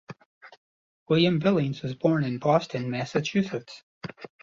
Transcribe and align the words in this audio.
William 1.09 1.37
Billings 1.37 1.83
was 1.83 1.93
born 1.93 2.23
in 2.23 2.39
Boston, 2.39 2.89
Massachusetts. 2.89 3.83